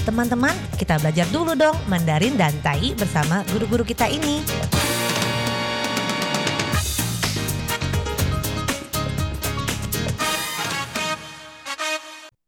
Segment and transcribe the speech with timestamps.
[0.00, 4.40] Teman-teman, kita belajar dulu dong Mandarin dan Tai bersama guru-guru kita ini.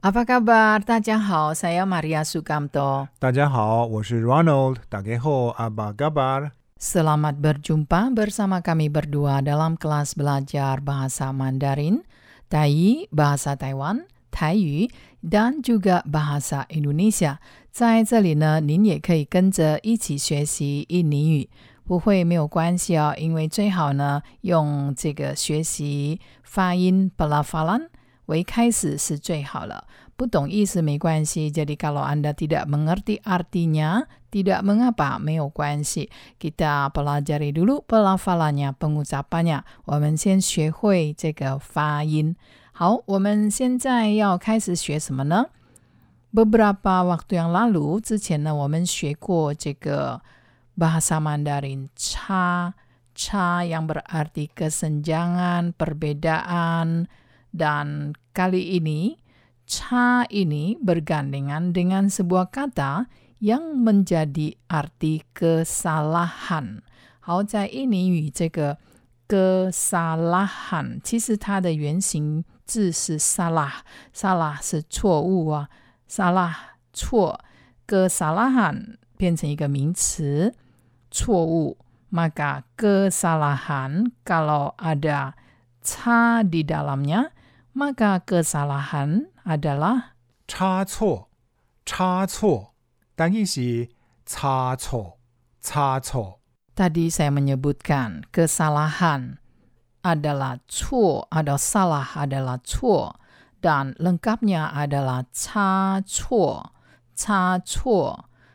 [0.01, 0.81] Apa kabar?
[0.81, 3.13] Tadjahau, saya Maria Sukamto.
[3.21, 4.81] Tadjahau, saya Ronald.
[4.89, 6.57] Tadjahao, apa kabar?
[6.81, 12.01] Selamat berjumpa bersama kami berdua dalam kelas belajar bahasa Mandarin,
[12.49, 14.90] Tai, bahasa Taiwan, Taiyu,
[15.22, 17.38] dan juga bahasa Indonesia.
[17.72, 21.50] 在这里呢，您也可以跟着一起学习印尼语，
[21.84, 27.88] 不会没有关系哦，因为最好呢用这个学习发音 pelafalan
[28.26, 29.86] 为开始是最好了。
[30.18, 31.52] 不懂意思没关系。
[31.52, 36.10] Jadi kalau Anda tidak mengerti artinya, tidak mengapa, 没有关系。
[36.40, 39.62] Kita pelajari dulu pelafalannya, pengucapannya。
[39.86, 42.36] 我们先学会这个发音。
[42.74, 45.48] 好，我们现在要开始学什么呢？
[46.34, 50.22] Beberapa waktu yang lalu 之前呢，我们学过这个
[50.78, 52.74] bahasa Mandarin cha
[53.16, 57.08] cha yang berarti kesenjangan, perbedaan,
[57.50, 59.18] dan kali ini
[59.66, 66.86] cha ini bergandengan dengan sebuah kata yang menjadi arti kesalahan.
[67.20, 68.78] 好，在印尼语这个
[69.28, 75.70] kesalahan，其实它的原型 字是 salah，salah 是错误啊，
[76.10, 76.54] salah
[76.94, 77.40] 错，
[77.88, 80.54] kesalahan 变成一个名词，
[81.10, 81.78] 错误。
[82.10, 85.36] Maka kesalahan kalau ada
[85.84, 87.36] cha di dalamnya,
[87.76, 90.16] maka kesalahan adalah
[90.48, 91.28] 差错，
[91.84, 92.72] 差错，
[93.16, 93.90] 单义是
[94.26, 95.20] 差错，
[95.60, 96.40] 差错。
[96.78, 99.41] Tadi saya menyebutkan kesalahan
[100.03, 103.11] adalah cu, ada salah adalah cu,
[103.63, 106.59] dan lengkapnya adalah ca cu,
[107.15, 108.01] ca cu.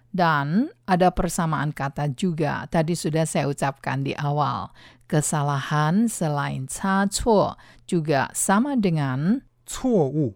[0.08, 4.72] Dan ada persamaan kata juga, tadi sudah saya ucapkan di awal.
[5.08, 7.55] Kesalahan selain ca cu
[7.88, 10.36] juga sama dengan cu,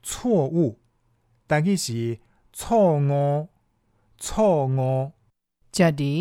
[0.00, 0.66] cu.
[1.44, 2.16] Tapi si
[2.50, 2.82] cu
[4.16, 4.48] cu
[5.76, 6.16] Jadi,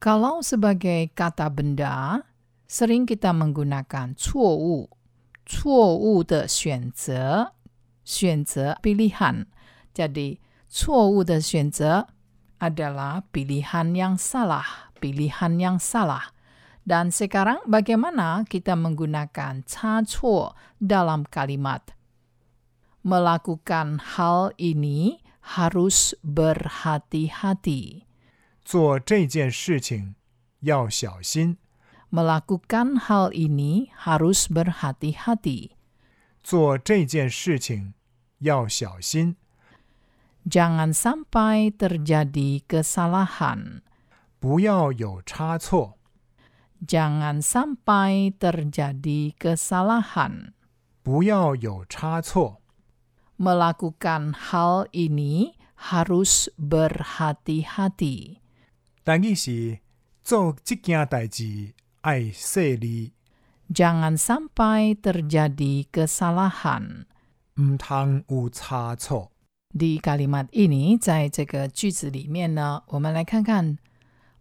[0.00, 2.24] kalau sebagai kata benda,
[2.67, 4.89] sering kita menggunakan 错误,
[5.45, 7.53] 错误的选择,
[8.03, 9.45] 选择 pilihan.
[9.93, 10.39] Jadi,
[10.69, 12.07] 错误的选择
[12.59, 16.33] adalah pilihan yang salah, pilihan yang salah.
[16.83, 21.95] Dan sekarang bagaimana kita menggunakan 差错 dalam kalimat?
[23.03, 28.07] Melakukan hal ini harus berhati-hati.
[28.63, 30.15] 做这件事情
[30.61, 31.57] 要小心，
[32.13, 35.71] Melakukan hal ini harus berhati-hati.
[36.43, 37.93] 做这件事情
[38.39, 39.35] 要小心，
[40.45, 43.81] Jangan sampai terjadi kesalahan.
[44.39, 45.97] 不要有差错，
[46.85, 50.51] Jangan sampai terjadi kesalahan.
[51.01, 52.61] 不要有差错。
[53.39, 58.37] Melakukan hal ini harus berhati-hati.
[59.03, 59.79] 单义是
[60.21, 63.11] 做这件代志 爱细腻，
[63.73, 67.05] Jangan sampai terjadi kesalahan.
[67.55, 69.31] 唔通有差错。
[69.75, 73.77] Di kalimat ini, 在这个句子里面呢，我们来看看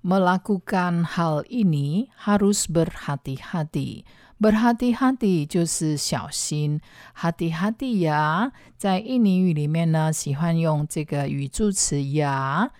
[0.02, 4.04] melakukan hal ini harus berhati-hati.
[4.40, 6.80] Berhati-hati 就是小心，
[7.16, 12.72] hati-hati ya，在印尼语里面呢，喜欢用这个语助词呀，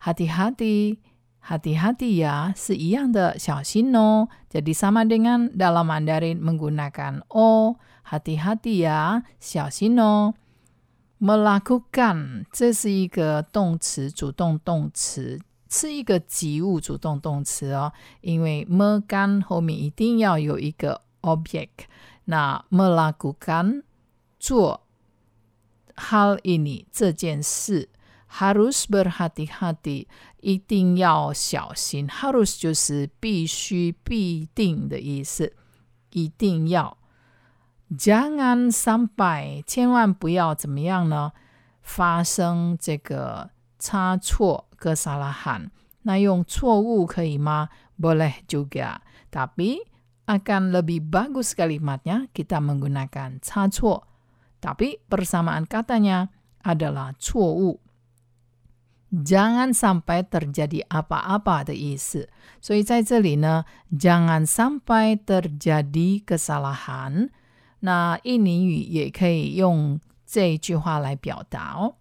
[0.00, 0.98] hati-hati。
[1.46, 4.28] Hati-hati ya, 是一样的，小心哦。
[4.48, 7.76] Jadi sama dengan dalam Mandarin menggunakan o,
[8.06, 10.34] hati-hati ya, 小心哦。
[11.18, 17.92] melakukan 这是一个动词，主动动词，是一个及物主动动词哦。
[18.20, 21.86] 因为 megan 后面一定要有一个 object，
[22.26, 23.82] 那 melakukan
[24.38, 24.82] 做
[25.96, 27.88] hal ini 这件事
[28.38, 30.06] harus berhati-hati
[30.40, 35.52] 一定要小心，harus 就是必须、必定的意思，
[36.10, 36.96] 一定要。
[37.92, 41.32] Jangan sampai，千万不要怎么样呢？
[41.82, 45.70] 发生这个差错 kesalahan。
[46.02, 47.68] 那用错误可以吗？
[48.00, 49.02] Boleh juga.
[49.30, 49.84] Tapi
[50.24, 54.08] akan lebih bagus kalimatnya kita menggunakan 差错。
[54.58, 56.32] Tapi persamaan katanya
[56.64, 57.82] adalah 错误。
[59.12, 62.30] Jangan sampai terjadi apa-apa 的意思。
[62.62, 67.28] 所以在这里呢，jangan sampai terjadi kesalahan。
[67.80, 71.96] 那印尼语也可以用这一句话来表达哦。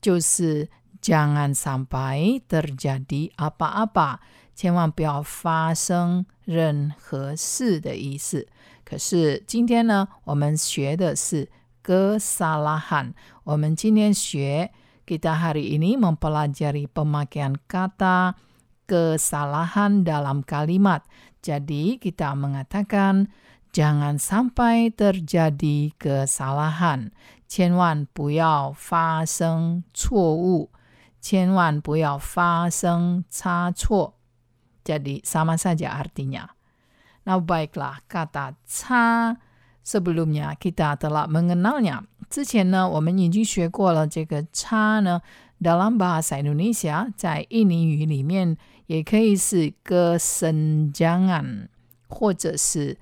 [0.00, 0.68] 就是
[1.02, 4.18] jangan sampai terjadi apa-apa，
[4.54, 8.46] 千万不要发生任何事的意思。
[8.84, 11.48] 可是今天呢，我们学的是
[11.82, 13.14] kesalahan。
[13.42, 14.70] 我们今天学
[15.08, 18.34] kita hari ini mempelajari pemakaian kata
[18.88, 21.04] kesalahan dalam kalimat.
[21.44, 23.28] Jadi kita mengatakan
[23.72, 27.12] jangan sampai terjadi kesalahan.
[27.46, 30.70] 千万不要发生错误，
[31.20, 34.16] 千万不要发生差错。
[34.82, 36.48] Jadi sama saja artinya.
[37.24, 39.36] Nah baiklah kata ca
[39.82, 42.04] sebelumnya kita telah mengenalnya.
[42.30, 45.20] 之前呢，我们已经学过了这个差呢，
[45.60, 51.68] dalam bahasa Indonesia 在印尼语里面也可以是 kesenjangan
[52.08, 52.98] 或者是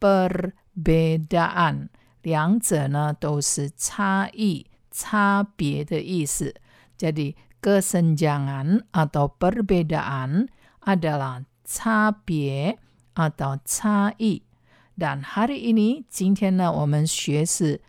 [0.00, 1.88] perbedaan。
[2.22, 6.54] 两者呢都是差异、差别的意思。
[6.96, 10.48] Jadi kesenjangan atau perbedaan
[10.80, 12.78] adalah 差别
[13.14, 14.42] atau 差异。
[14.98, 17.82] Dan hari ini 今天呢我们学是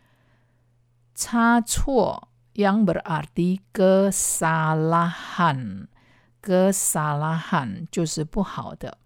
[1.14, 5.88] 差错 yang berarti kesalahan.
[6.42, 8.98] Kesalahan 就是不好的。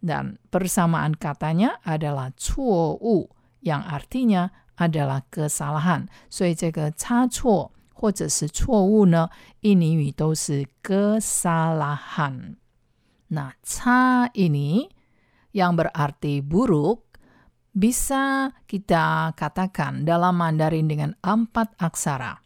[0.00, 3.30] Dan persamaan katanya adalah 错误。
[3.60, 9.30] yang artinya adalah kesalahan，所以这个差错或者是错误呢，
[9.62, 14.88] 印尼语都是 kesalahan。Nah, ca ini
[15.50, 17.11] yang berarti buruk
[17.72, 22.42] bisa kita katakan dalam Mandarin dengan empat aksara.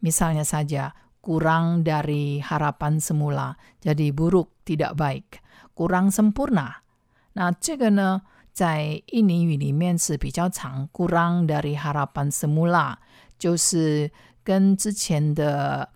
[0.00, 5.42] Misalnya saja, kurang dari harapan semula, jadi buruk, tidak baik.
[5.74, 6.84] Kurang sempurna.
[7.34, 12.96] Nah, 这个呢在印尼语里面是比较长，kurang dari harapan semula，
[13.38, 14.10] 就是
[14.42, 15.90] 跟之前的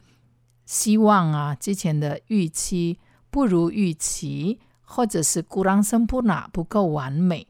[0.65, 2.99] 希望啊、之前的预期
[3.31, 7.47] 不如预期，或者是 kurang sempurna 不够完美。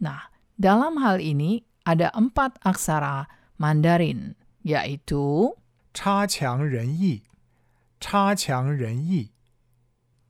[0.00, 0.22] Nah,
[0.60, 4.34] dalam hal ini ada empat aksara Mandarin,
[4.64, 5.54] yaitu
[5.96, 7.22] 差强人意，
[8.00, 9.32] 差强人意。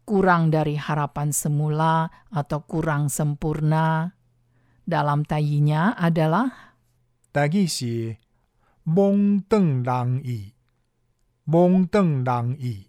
[0.07, 4.15] kurang dari harapan semula atau kurang sempurna.
[4.87, 6.79] Dalam tayinya adalah
[7.35, 8.17] 但伊是
[8.87, 10.55] 懵瞪人意，
[11.45, 12.87] 懵瞪人意。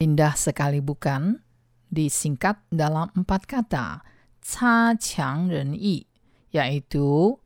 [0.00, 1.44] indah sekali bukan?
[1.92, 4.00] Disingkat dalam empat kata,
[4.40, 6.08] ca qiang ren yi,
[6.51, 7.39] yaitu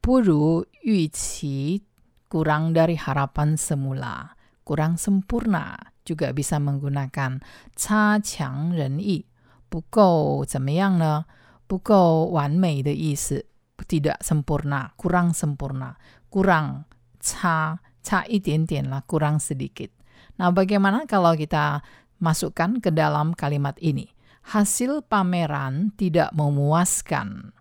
[0.00, 1.84] puru yuqi
[2.30, 5.76] kurang dari harapan semula, kurang sempurna.
[6.00, 7.38] Juga bisa menggunakan
[7.76, 9.22] cha qiang ren yi,
[9.68, 11.22] bukou zemeyang ne,
[11.70, 13.38] bukou wan mei de isi,
[13.86, 15.94] tidak sempurna, kurang sempurna,
[16.32, 16.88] kurang
[17.20, 19.92] ca, ca itian lah, kurang sedikit.
[20.40, 21.84] Nah, bagaimana kalau kita
[22.18, 24.08] masukkan ke dalam kalimat ini?
[24.50, 27.52] Hasil pameran tidak memuaskan.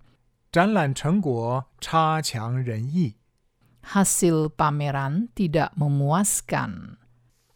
[0.50, 3.16] 展览成果差强人意，
[3.82, 6.98] Hasil pameran tidak memuaskan.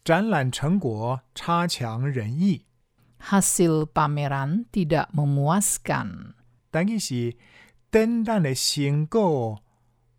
[0.03, 2.65] 展览成果差强人意。
[3.19, 6.35] Hasil pameran tidak memuaskan.
[6.71, 7.35] 但伊是
[7.91, 9.63] 展览的成果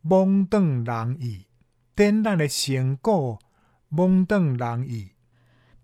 [0.02, 1.46] 懵瞪人意，
[1.94, 3.38] 展览的成果
[3.90, 5.12] 懵瞪人意，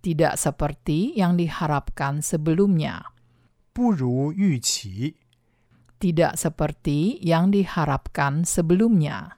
[0.02, 3.02] Tidak seperti yang diharapkan sebelumnya.
[3.73, 5.16] 不如预期。
[6.01, 9.38] tidak seperti yang diharapkan sebelumnya.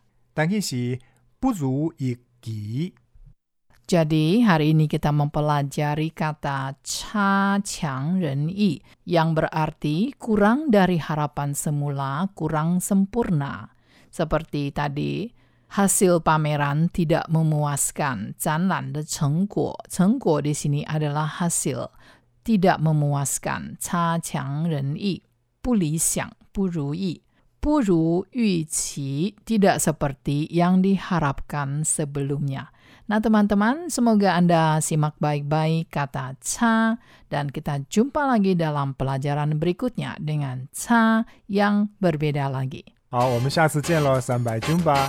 [3.83, 11.51] Jadi hari ini kita mempelajari kata cha qiang ren yi yang berarti kurang dari harapan
[11.51, 13.75] semula, kurang sempurna.
[14.07, 15.27] Seperti tadi,
[15.75, 18.39] hasil pameran tidak memuaskan.
[18.39, 19.75] Zanlan de chengguo.
[19.91, 21.83] Chengguo di sini adalah hasil.
[22.39, 23.83] Tidak memuaskan.
[23.83, 25.32] Cha qiang ren yi.
[25.62, 27.22] 不理想，不如意。
[27.60, 32.70] 不如预期, tidak seperti yang diharapkan sebelumnya.
[33.10, 40.14] Nah teman-teman, semoga Anda simak baik-baik kata ca dan kita jumpa lagi dalam pelajaran berikutnya
[40.22, 42.94] dengan ca yang berbeda lagi.
[43.10, 45.08] 好，我们下次见喽，三百军吧。